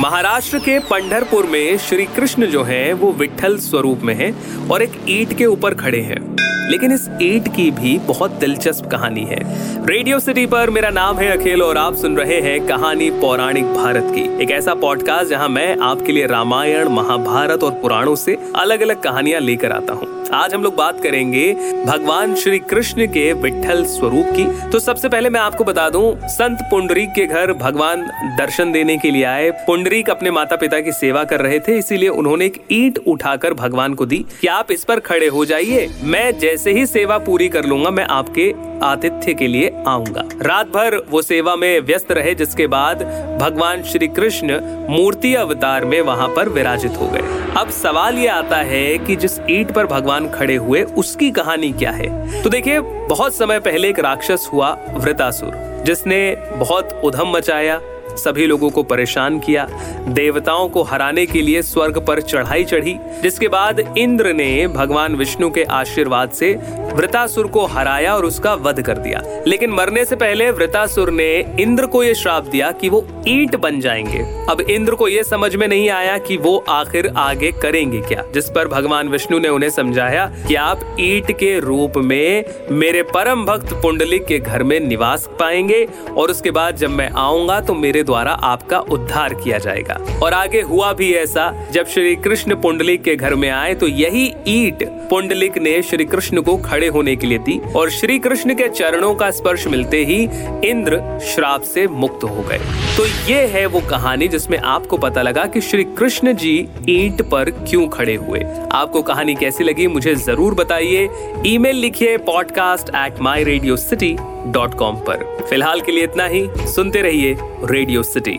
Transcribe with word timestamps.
महाराष्ट्र 0.00 0.58
के 0.58 0.78
पंढरपुर 0.78 1.46
में 1.46 1.78
श्री 1.78 2.04
कृष्ण 2.04 2.46
जो 2.46 2.62
हैं, 2.62 2.92
वो 2.92 3.12
विठल 3.12 3.56
स्वरूप 3.58 4.00
में 4.00 4.14
हैं 4.14 4.68
और 4.68 4.82
एक 4.82 4.92
ईट 5.08 5.32
के 5.32 5.46
ऊपर 5.46 5.74
खड़े 5.74 6.00
हैं। 6.00 6.36
लेकिन 6.70 6.92
इस 6.92 7.08
ईट 7.22 7.48
की 7.48 7.70
भी 7.70 7.98
बहुत 7.98 8.30
दिलचस्प 8.30 8.86
कहानी 8.86 9.20
है। 9.20 9.38
रेडियो 9.86 10.20
सिटी 10.20 10.46
पर 10.46 10.70
मेरा 10.70 10.90
नाम 10.90 11.18
है 11.18 11.38
अखिल 11.38 11.62
और 11.62 11.78
आप 11.78 11.96
सुन 11.96 12.16
रहे 12.16 12.40
हैं 12.40 12.66
कहानी 12.66 13.10
पौराणिक 13.10 13.64
भारत 13.64 14.06
की। 14.06 14.42
एक 14.42 14.50
ऐसा 14.50 14.74
पॉडकास्ट 14.74 15.30
जहाँ 15.30 15.48
मैं 15.48 15.76
आपके 15.78 16.12
लिए 16.12 16.26
रामायण, 16.26 16.88
महाभारत 16.88 17.62
और 17.62 17.72
पुराणों 17.72 18.16
से 18.16 18.38
अलग 18.56 18.80
अलग 18.80 19.02
कहानियाँ 19.02 19.40
लेकर 19.40 19.72
आता 19.72 19.92
हूँ। 19.92 20.20
आज 20.34 20.54
हम 20.54 20.62
लोग 20.62 20.76
बात 20.76 21.02
करेंगे 21.02 21.52
भगवान 21.86 22.34
श्री 22.34 22.58
कृष्ण 22.58 23.06
के 23.06 23.32
विठल 23.32 23.84
स्वरूप 23.84 24.26
की। 24.26 24.70
तो 24.70 24.78
सबसे 24.78 25.08
पहले 25.08 25.30
मैं 25.30 25.40
आपको 25.40 25.64
बता 25.64 25.90
दूँ, 25.90 26.28
संत 26.28 26.58
पुंडरीक 26.70 27.08
के 27.08 27.26
घर 27.26 27.52
भगवान 27.52 28.02
दर्शन 28.38 28.72
देने 28.72 28.98
के 28.98 29.10
लिए 29.10 29.24
आए। 29.24 29.50
पुंडरीक 29.90 30.10
अपने 30.10 30.30
माता 30.30 30.56
पिता 30.56 30.78
की 30.80 30.92
सेवा 30.92 31.22
कर 31.24 31.40
रहे 31.40 31.58
थे, 31.58 31.76
इसीलिए 31.78 32.08
उन्होंने 32.08 32.46
एक 32.46 32.60
ईंट 32.72 32.98
उठाकर 33.06 33.54
भगवान 33.54 33.94
को 33.94 34.06
दी। 34.06 34.18
कि 34.40 34.46
आप 34.46 34.70
इस 34.72 34.84
पर 34.84 35.00
खड़े 35.00 35.26
हो 35.26 35.44
जाइए, 35.44 35.88
मैं 36.02 36.38
जैसे 36.38 36.72
ही 36.72 36.86
सेवा 36.86 37.18
पूरी 37.18 37.48
कर 37.48 37.64
लूँगा, 37.64 37.90
मैं 37.90 38.04
आपके 38.04 38.54
आतिथ्य 38.82 39.34
के 39.34 39.46
लिए 39.46 39.72
आऊँगा। 39.88 40.22
रात 40.42 40.66
भर 40.66 40.96
वो 41.10 41.22
सेवा 41.22 41.56
में 41.56 41.80
व्यस्त 41.80 42.12
रहे, 42.12 42.34
जिसके 42.34 42.66
बाद 42.66 43.02
भगवान 43.40 43.82
श्री 43.82 44.08
कृष्ण 44.08 44.60
मूर्ति 44.90 45.34
अवतार 45.34 45.84
में 45.84 46.00
वहाँ 46.00 46.28
पर 46.28 46.48
विराजित 46.48 46.92
हो 47.00 47.08
गए। 47.08 47.22
अब 47.56 47.70
सवाल 47.70 48.18
ये 48.18 48.28
आता 48.28 48.56
है 48.56 48.98
कि 48.98 49.16
जिस 49.16 49.38
ईट 49.50 49.70
पर 49.70 49.86
भगवान 49.86 50.30
खड़े 50.30 50.56
हुए, 50.56 50.82
उसकी 50.82 51.30
कहानी 51.30 51.72
क्या 51.72 51.90
है? 51.90 52.42
तो 52.42 52.50
देखिए, 52.50 52.80
बहुत 52.80 53.34
समय 53.34 53.60
पहले 53.60 53.88
एक 53.88 53.98
राक्षस 53.98 54.50
हुआ, 54.52 54.78
वृतासुर, 54.90 55.82
जिसने 55.86 56.36
बहुत 56.54 57.00
उधम 57.04 57.28
मचाया 57.28 57.80
सभी 58.16 58.46
लोगों 58.46 58.70
को 58.70 58.82
परेशान 58.82 59.38
किया। 59.38 59.66
देवताओं 60.08 60.68
को 60.68 60.82
हराने 60.82 61.26
के 61.26 61.40
लिए 61.40 61.62
स्वर्ग 61.62 61.98
पर 61.98 62.20
चढ़ाई 62.20 62.64
चढ़ी, 62.64 62.96
जिसके 63.22 63.48
बाद 63.48 63.94
इंद्र 63.98 64.32
ने 64.32 64.66
भगवान 64.68 65.16
विष्णु 65.16 65.50
के 65.50 65.62
आशीर्वाद 65.62 66.30
से 66.30 66.52
वृतासुर 66.94 67.46
को 67.46 67.64
हराया 67.66 68.14
और 68.16 68.24
उसका 68.24 68.54
वध 68.54 68.80
कर 68.82 68.98
दिया। 68.98 69.22
लेकिन 69.46 69.70
मरने 69.70 70.04
से 70.04 70.16
पहले 70.16 70.50
वृतासुर 70.50 71.10
ने 71.10 71.56
इंद्र 71.60 71.86
को 71.86 72.02
यह 72.04 72.14
श्राप 72.14 72.44
दिया 72.44 72.70
कि 72.72 72.88
वो 72.88 73.06
ईंट 73.28 73.56
बन 73.56 73.80
जाएँगे। 73.80 74.18
अब 74.50 74.60
इंद्र 74.60 74.94
को 74.94 75.08
यह 75.08 75.22
समझ 75.22 75.54
में 75.56 75.66
नहीं 75.68 75.88
आया 75.90 76.16
कि 76.18 76.36
वो 76.36 76.56
आखिर 76.68 77.12
आगे 77.16 77.50
करेंगे 77.52 78.00
क्या, 78.00 78.24
जिस 78.34 78.50
पर 78.50 78.68
भगवान 78.68 79.08
विष्णु 79.08 79.38
ने 79.38 79.48
उन्हें 79.48 79.70
समझाया 79.70 80.26
कि 80.48 80.54
आप 80.54 80.96
ईट 81.00 81.30
के 81.32 81.58
रूप 81.60 81.96
में 81.96 82.44
मेरे 82.70 83.02
परम 83.02 83.44
भक्त 83.44 83.72
पुंडलिक 83.72 84.24
के 84.26 84.38
घर 84.38 84.62
में 84.62 84.78
निवास 84.80 85.28
पाएँगे 85.40 85.86
और 86.16 86.30
उसके 86.30 86.50
बाद 86.50 86.76
जब 86.76 86.90
मैं 86.90 87.10
आऊँगा 87.10 87.60
तो 87.60 87.74
मेरे 88.00 88.06
द्वारा 88.06 88.32
आपका 88.32 88.78
उद्धार 88.90 89.32
किया 89.34 89.58
जाएगा। 89.58 89.94
और 90.22 90.32
आगे 90.32 90.60
हुआ 90.62 90.92
भी 90.92 91.12
ऐसा, 91.14 91.52
जब 91.72 91.86
श्री 91.86 92.14
कृष्ण 92.16 92.54
पुंडलिक 92.62 93.02
के 93.02 93.16
घर 93.16 93.34
में 93.34 93.48
आए 93.50 93.74
तो 93.74 93.88
यही 93.88 94.24
ईट 94.48 94.84
पुंडलिक 95.10 95.58
ने 95.58 95.80
श्री 95.82 96.04
कृष्ण 96.04 96.42
को 96.42 96.56
खड़े 96.58 96.88
होने 96.88 97.16
के 97.16 97.26
लिए 97.26 97.38
दी। 97.40 97.58
और 97.76 97.90
श्री 97.90 98.18
कृष्ण 98.18 98.54
के 98.54 98.68
चरणों 98.70 99.14
का 99.14 99.30
स्पर्श 99.30 99.66
मिलते 99.66 100.04
ही 100.04 100.22
इंद्र 100.70 101.02
श्राप 101.26 101.62
से 101.64 101.86
मुक्त 101.88 102.24
हो 102.24 102.42
गए। 102.42 102.89
तो 103.00 103.04
ये 103.06 103.46
है 103.46 103.64
वो 103.66 103.80
कहानी 103.80 104.26
जिसमें 104.28 104.56
आपको 104.58 104.96
पता 104.98 105.22
लगा 105.22 105.44
कि 105.44 105.60
श्री 105.60 105.84
कृष्ण 105.98 106.32
जी 106.36 106.52
ईंट 106.88 107.22
पर 107.30 107.50
क्यों 107.50 107.86
खड़े 107.88 108.14
हुए। 108.16 108.40
आपको 108.72 109.02
कहानी 109.02 109.34
कैसी 109.34 109.64
लगी 109.64 109.86
मुझे 109.86 110.14
ज़रूर 110.16 110.54
बताइए। 110.54 111.08
ईमेल 111.46 111.76
लिखिए 111.76 112.16
podcast 112.26 112.88
at 112.96 113.20
my 113.20 113.44
radio 113.44 113.76
city 113.76 114.12
dot 114.46 114.74
com 114.74 114.96
पर। 115.08 115.24
फ़िलहाल 115.50 115.80
के 115.80 115.92
लिए 115.92 116.04
इतना 116.04 116.24
ही। 116.24 116.46
सुनते 116.74 117.02
रहिए 117.02 117.36
रेडियो 117.70 118.02
सिटी 118.02 118.38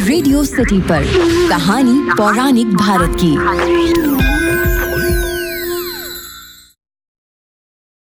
रेडियो 0.00 0.44
सिटी 0.44 0.80
पर 0.82 1.04
कहानी 1.50 1.98
पौराणिक 2.12 2.74
भारत 2.76 3.16
की। 3.20 4.09